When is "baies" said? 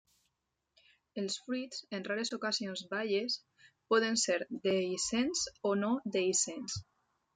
2.95-3.35